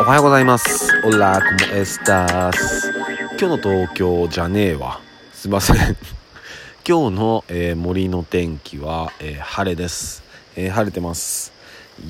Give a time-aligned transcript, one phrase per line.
[0.00, 0.98] おはようございます。
[1.04, 2.90] オラコモエスタス。
[3.38, 4.98] 今日の東京じゃねえわ。
[5.34, 5.76] すいません。
[6.88, 10.22] 今日の、えー森の天気は、えー晴れです、
[10.56, 11.52] えー晴れてます。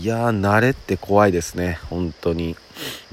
[0.00, 1.80] いやー、慣れって怖いですね。
[1.90, 2.54] 本当に。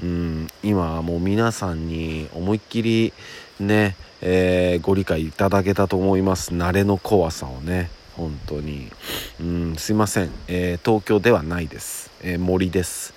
[0.00, 3.12] うん、今はもう皆さんに思いっきり
[3.58, 6.52] ね、えご理解いただけたと思います。
[6.52, 7.90] 慣れの怖さをね。
[8.16, 8.92] 本当に。
[9.40, 10.30] うん、すいません。
[10.46, 12.12] え東京ではないです。
[12.22, 13.12] え森です。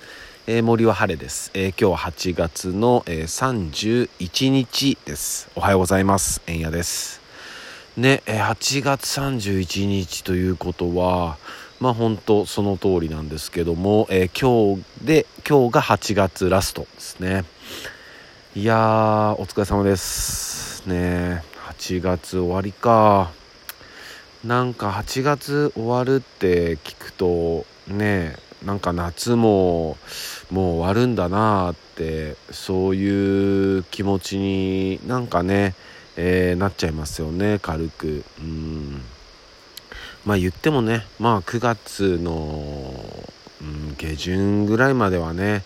[0.48, 5.48] えー森は晴れです、えー今日は8月の、えー31日です。
[5.54, 6.42] おはようございます。
[6.48, 7.20] えんやです。
[7.96, 11.38] ね、えー8月31日ということは
[11.78, 17.44] まあ本当その通りなんですけども、えー今日で今日が8月ラストですね。
[18.56, 20.84] いやーお疲れ様です。
[20.88, 23.30] ね8月終わりか。
[24.44, 28.34] なんか8月終わるって聞くとね
[28.64, 29.96] なんか夏も
[30.50, 35.74] もう終わるんだなってそういう気持ちになんかね、
[36.16, 38.24] えーなっちゃいますよね軽く。
[38.38, 39.02] うん。
[40.24, 42.94] まあ言ってもねまあ9月の、
[43.60, 45.64] うん、下旬ぐらいまではね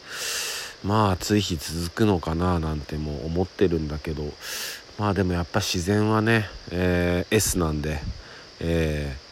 [0.83, 4.33] まあ暑い日続くのかななんても思ってるんだけど。
[4.99, 8.01] まあでもやっぱ自然はね、えー S なんで、
[8.61, 9.26] えー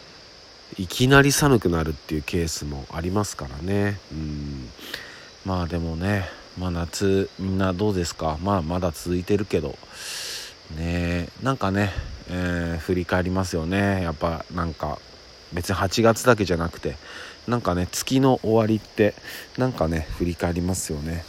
[0.79, 3.99] いきなり寒くなるっていうケースもありますからね。
[4.13, 4.69] うん。
[5.45, 6.25] まあでもね
[6.59, 8.39] まあ夏みんなどうですか？
[8.43, 9.79] まあまだ続いてるけど。
[10.77, 11.93] ねなんかね、
[12.29, 14.03] えー振り返りますよね。
[14.03, 14.99] やっぱなんか
[15.53, 16.97] 別に8月だけじゃなくて
[17.47, 19.15] なんかね月の終わりって
[19.59, 21.25] なんかね振り返りますよね。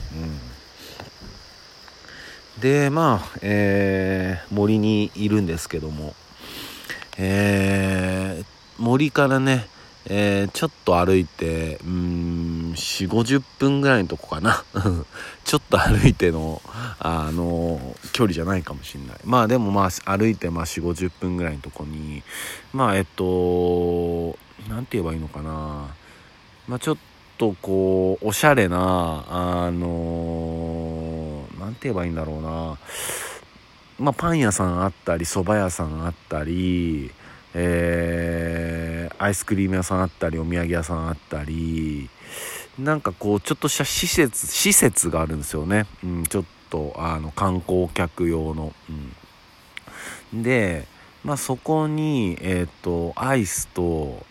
[2.58, 2.62] うん。
[2.62, 6.16] でまあ、えー森にいるんですけども。
[7.18, 8.55] えー
[8.96, 9.68] 森からね、
[10.06, 14.64] えーちょっと歩いてうん4 5 0分ぐらいのとこかな。
[15.44, 16.62] ちょっと歩いての、
[17.00, 19.18] あの距離じゃないかもしれない。
[19.26, 22.24] まあでもまあ歩いてまあ4 5 0分ぐらいのとこに
[22.72, 24.38] まあえっと
[24.70, 25.88] なんて言えばいいのかな。
[26.70, 26.98] まあちょっ
[27.38, 32.78] とこうおしゃれなあのなんて言えばいいんだろうな。
[34.00, 37.12] まあパン屋さんあったり蕎麦屋さんあったり
[37.56, 42.10] えーアイスクリーム屋さんあったりお土産屋さんあったり
[42.78, 48.74] なんかこうちょっとした施設施設があるんですよね、うん、ちょっとあの観光客用の、
[50.34, 50.86] うん、で
[51.24, 54.24] まあそこにえっ、とアイスと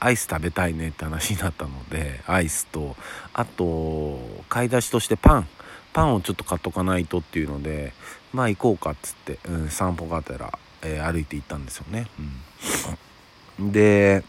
[0.00, 2.96] アイス食べたいねって話になったのでアイスと
[3.32, 4.18] あと
[4.48, 5.48] 買い出しとしてパン。
[5.92, 7.94] パンをちょっと買っとかないとっていうので
[8.34, 12.08] まあ行こうかっつって、うん、散歩がてら、えー歩いて行ったんですよね、
[13.58, 14.22] うん、で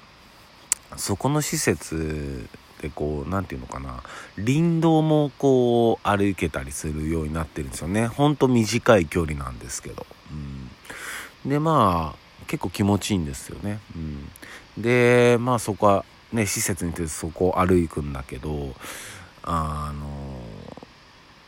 [0.95, 2.47] そこの施設
[2.81, 4.03] でこう何て言うのかな。
[4.35, 8.05] 林道もこう歩けたりするようになってるんですよね。
[8.05, 13.99] ほんと短い距離なんですけど、うん、でまあ結構気持ちいいんですよね、う
[14.79, 18.75] ん、でまあそこはね施設に行ってそこを歩くんだけど
[19.43, 20.05] あの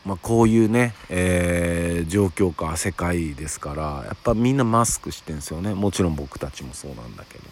[0.04, 5.74] まあ、こういうね、えー状況か世界ですからやっぱみんなマスクしてんですよね。
[5.74, 7.44] もちろん僕たちもそうなんだけど。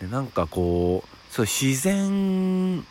[0.00, 2.84] でなんかこうそう自然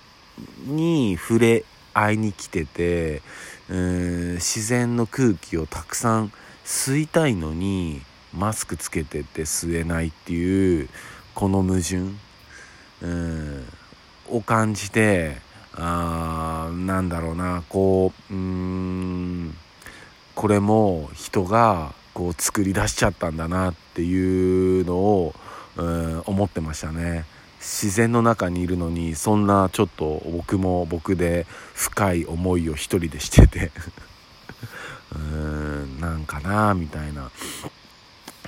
[0.65, 1.63] に触れ
[1.93, 3.21] 合いに来てて
[3.69, 6.31] うん自然の空気をたくさん
[6.65, 8.01] 吸いたいのに
[8.33, 10.89] マスクつけてて吸えないっていう
[11.33, 11.97] この矛盾
[13.01, 13.65] うん
[14.29, 15.37] を感じて
[15.77, 19.55] あなんだろうなこううーん
[20.33, 25.35] これも人がこう作り出しちゃったんだなっていうのを、
[25.75, 27.25] うん、思ってましたね。
[27.59, 33.71] 自然の中にいるのにそんなちょっと僕も僕で深い思いを一人でしてて。
[35.13, 37.31] うーんなんかなみたいな。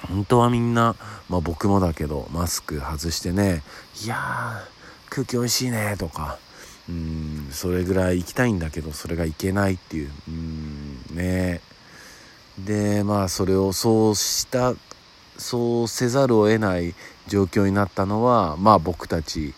[0.07, 0.95] 本当はみんな、
[1.27, 3.63] まあ、僕もだけどマスク外してね
[4.03, 6.37] 「いやー空気おいしいね」とか。
[6.89, 7.47] うん。
[7.51, 10.11] それぐらい行きたいんだけどそれがいけないっていう。
[10.27, 11.03] うん。
[11.11, 11.61] ね。
[12.57, 14.73] でまあそれをそうした
[15.37, 16.95] そうせざるを得ない
[17.27, 19.53] 状況になったのはまあ僕たち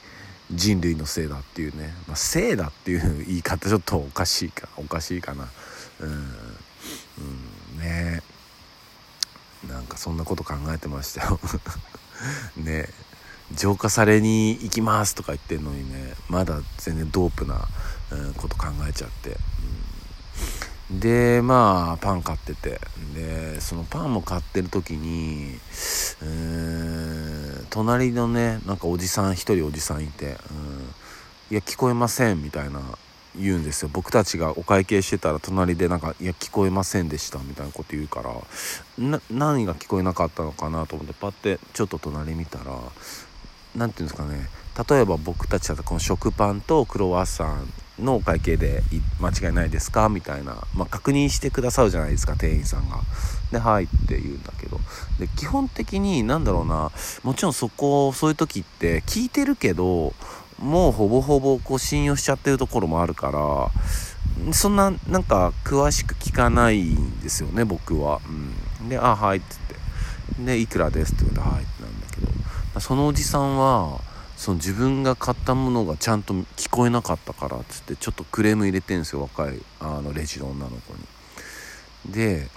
[0.51, 5.47] 人類のせいだっていうね、まあ、せいだっていう言い方ちょっとおかしいかおかしいかな。
[6.01, 6.13] うん、う
[7.75, 8.21] ん、ね。
[9.67, 11.39] なんかそんなこと考えてましたよ。
[12.57, 12.89] ね。
[13.53, 17.67] 浄化されに行きますとか言ってんのにねまだ全然ドープな、
[18.37, 19.37] こと考えちゃって、
[20.91, 20.99] うん。
[20.99, 22.79] でまあパン買ってて。
[23.13, 25.57] でそのパンも買ってる時に
[26.21, 30.93] うーん隣のねなんかおじさん一人おじさんいて「うん、
[31.51, 32.81] いや聞こえません」みたいな
[33.35, 33.89] 言うんですよ。
[33.93, 38.33] 僕たちがお会計してたら隣でなんか「いや聞こえませんでした」みたいなこと言うから
[38.97, 42.79] な何が聞こえなかったのかなと思ってパッてちょっと隣見たら
[43.75, 44.49] 何て言うんですかね。
[44.89, 48.81] 例えば僕たちだとこの食パンとクロワッサンのお会計で
[49.19, 50.07] 間違いないですか？
[50.07, 53.01] みたいな、まあ、確認してくださるじゃないですか店員さんが。
[53.51, 54.79] で「はい」って言うんだけど。
[55.19, 56.91] で基本的に何だろうな。
[57.23, 60.13] もちろんそこそういう時って聞いてるけど
[60.59, 68.21] もうほぼほぼこう信用しちゃってるところもあるからそんななんか詳しく聞かないんですよね僕は。
[68.81, 69.75] うん、で「あはい」っつって
[70.45, 71.78] 「でいくらです」って言うと「はい」って。
[71.78, 71.78] なんだ
[72.79, 73.99] そのおじさんは
[74.37, 82.13] その自分が買ったものがちゃんと聞こえなかったからっつってちょっとクレーム入れてんですよ若いあのレジの女の子に。
[82.13, 82.47] で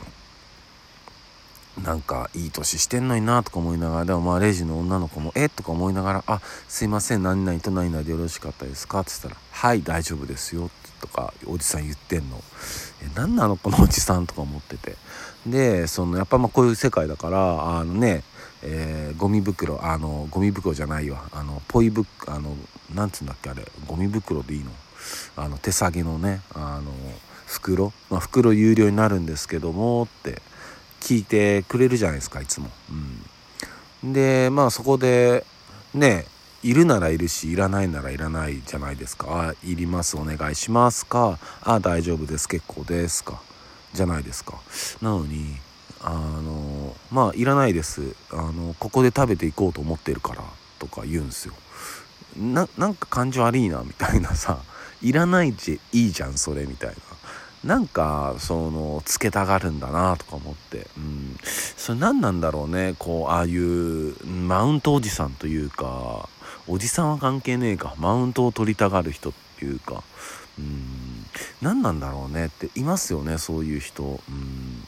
[1.82, 10.70] なんかいい年してんのになとか思いながらでもまあレジの女の子も「えっ?」とか思いながら「あすいません何々と何々でよろしかったですか?」って言ったら「はい大丈夫ですよ」
[11.00, 12.44] とかおじさん言ってんの
[13.02, 13.56] 「え何なの？
[13.56, 14.96] このおじさん」とか思ってて
[15.46, 18.22] でそのやっぱまこういう世界だからあのね
[18.64, 21.24] えー、ゴミ袋あのゴミ袋じゃないわ。
[21.32, 22.56] あのポイブあの
[22.94, 23.66] なんつうんだっけあれ。
[23.88, 24.70] ゴミ袋でいいの？
[25.36, 26.92] あの手提げのねあの
[27.46, 30.40] 袋、まあ、袋有料になるんですけどもって
[31.00, 32.70] 聞いてくれるじゃないですかいつも。
[34.02, 35.44] うん、でまあそこで
[35.92, 36.26] ね
[36.62, 43.42] いるならいるしいらないならいらないじゃないですか「あいりますお願いしますか」あ「大丈夫です結構ですか」
[43.92, 44.54] じゃないですか。
[45.00, 45.56] なのに
[46.00, 48.14] あのまあいらないです。
[48.30, 50.42] あのここで食べていこうと思ってるから
[50.78, 51.54] とか言うんですよ。
[52.36, 54.58] ななんか感じ悪いなみたいなさ
[55.02, 56.96] いらないじいいじゃんそれみたいな。
[57.62, 60.88] なんかそのつけたがるんだなとか思って。
[60.96, 61.36] うん。
[61.76, 66.28] それ何なんだろうねこうああいうマウントおじさんというか
[66.66, 67.94] おじさんは関係ねえか。
[67.98, 70.02] マウントを取りたがる人っていうか。
[70.58, 71.21] うん。
[71.60, 74.02] 何なんだろうねっていますよねそういう人。
[74.02, 74.86] うん。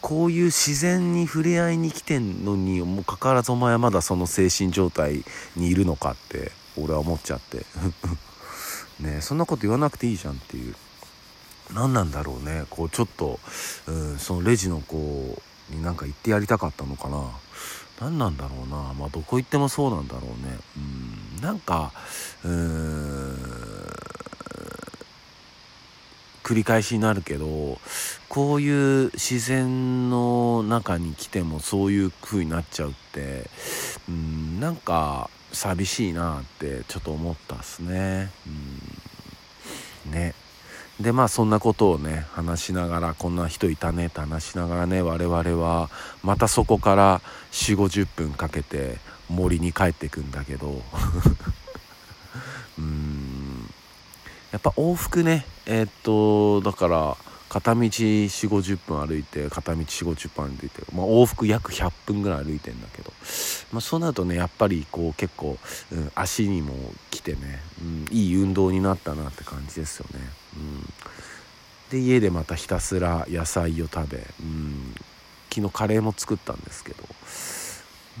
[0.00, 5.24] こういう自然に触れ合いに来てんのにもかかわらずお前はまだその精神状態
[5.56, 7.64] にいるのかって俺は思っちゃって。
[9.00, 10.74] ねそんなこと言わなくていいじゃんっていう。
[11.74, 12.64] 何なんだろうね。
[12.70, 13.38] こうちょっと、
[13.86, 15.40] うん、そのレジの子
[15.70, 17.30] になんか言ってやりたかったのかな。
[18.00, 18.94] 何なんだろうな。
[18.94, 20.58] まあどこ行ってもそうなんだろうね。
[20.76, 21.42] うん。
[21.42, 21.92] なんか
[22.44, 23.69] うーん。
[26.50, 27.78] 繰り返しになるけど
[28.28, 33.48] こういう自然の中に来てもそういう風になっちゃうって
[34.08, 38.30] うんなんか寂しいなってちょっと思ったっすね。
[40.06, 40.12] うん。
[40.12, 40.34] ね。
[41.00, 45.88] でまあそんなことをね話しながらこんな人いたねって話しながらね我々は
[46.24, 47.20] またそこから
[47.52, 48.98] 4 5 0分かけて
[49.28, 50.82] 森に帰ってくんだけど
[52.76, 53.70] うん
[54.49, 57.16] やっぱ往復ねえー、っとだから
[57.48, 63.12] 片道4 5 0分歩いて片道4 5 0分歩いて、まあ、往復約100分ぐらい歩いてんだけど、
[63.72, 65.58] まあ、そうなるとねやっぱりこう結構、
[65.90, 66.74] うん、足にも
[67.10, 70.20] 来てね、うん、いい運動になったなって感じですよね。
[70.56, 70.92] うん、
[71.90, 74.94] で家でまたひたすら野菜を食べ、うん、
[75.52, 77.02] 昨日カレーも作ったんですけど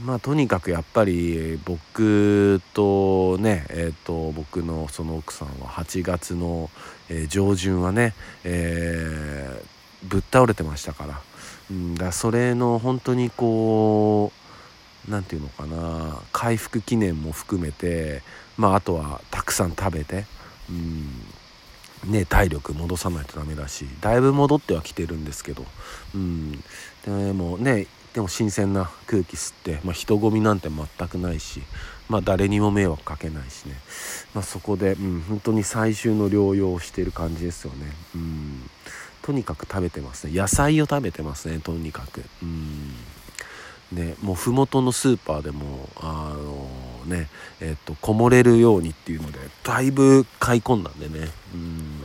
[0.04, 6.70] まあとにかくやっぱり僕とねえっ、ー、と僕のその奥さんは8月の、
[7.08, 8.14] えー、上旬はね、
[8.44, 11.20] えー、ぶっ倒れてましたから,、
[11.70, 14.32] うん、だそれの本当にこ
[15.08, 18.22] う何て言うのかな回復記念も含めて
[18.56, 20.24] まああとはたくさん食べて、
[20.68, 21.24] うん
[22.04, 25.66] ね、体力戻さないとダメだしだいぶ戻ってはきてるんですけど、
[26.14, 26.52] うん、
[27.04, 31.62] でもねでも新鮮な空気吸って、まあ、人混みなんて全くないし、
[32.08, 33.76] まあ、誰にも迷惑かけないしね、
[34.34, 37.86] まあ、そこで、うん、本当に最終の療養をしている感じですよね。
[38.16, 38.70] うん。
[39.22, 40.32] とにかく食べてますね。
[40.34, 42.24] 野菜を食べてますねとにかく。
[42.42, 42.94] うん。
[43.92, 46.68] ねもう麓のスーパーでもあの
[47.06, 47.28] ね
[47.60, 51.28] えっとこもれるようにっていうのでだいぶ買い込んだんでね。
[51.54, 52.00] うん。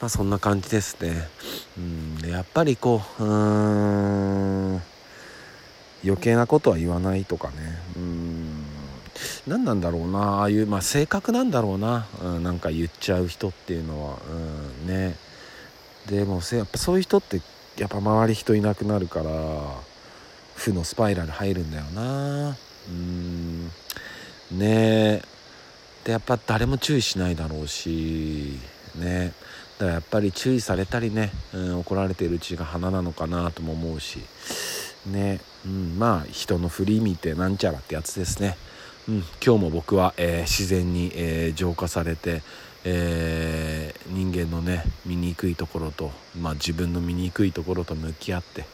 [0.00, 1.28] まあそんな感じですね。
[1.76, 2.28] うん。
[2.28, 3.26] やっぱりこうう
[4.76, 4.82] ん。
[6.04, 7.54] 余計なことは言わないとかね。
[7.96, 8.64] うん。
[9.46, 10.18] 何なんだろうな。
[10.18, 15.16] ああいう、まあ、性格なんだろうな、うん、なんか言っちゃう人っていうのは、うん、ね。
[16.08, 17.40] でもやっぱそういう人って
[17.78, 19.30] やっぱ周り人いなくなるから
[20.56, 22.56] 負のスパイラル入るんだよな。
[22.88, 23.66] うん。
[24.50, 25.22] ね。
[26.04, 28.58] でやっぱ誰も注意しないだろうし。
[28.96, 29.32] ね。
[29.78, 34.18] だからやっぱり注意されたりね、うん、怒られているうちが花なのかなとも思うし。
[35.06, 38.56] ね、うん、まあ人の振り見てなんちゃらってやつですね、
[39.08, 42.42] うん、今日も僕は、えー、自然に、えー、浄化されて、
[42.84, 48.64] えー、人間のね醜いところと、まあ、自分の醜いところと向き合って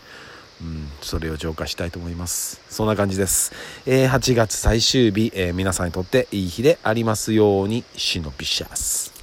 [0.61, 2.61] うん、それを浄化したいと思います。
[2.69, 3.53] そんな感じです、
[3.87, 9.18] え、8月最終日、え、皆さんにとっていい日でありますようにシノピシャス。